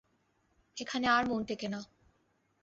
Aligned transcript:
এখানে 0.77 1.07
আর 1.07 1.23
মন 1.27 1.41
টেকে 1.43 1.67
না। 1.67 1.79